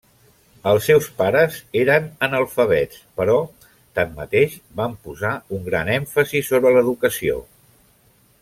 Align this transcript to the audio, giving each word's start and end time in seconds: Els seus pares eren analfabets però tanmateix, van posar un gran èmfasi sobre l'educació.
Els 0.69 0.85
seus 0.91 1.09
pares 1.19 1.57
eren 1.81 2.07
analfabets 2.29 3.03
però 3.21 3.35
tanmateix, 3.99 4.57
van 4.83 4.97
posar 5.07 5.35
un 5.59 5.65
gran 5.71 5.95
èmfasi 6.01 6.43
sobre 6.53 6.77
l'educació. 6.79 7.39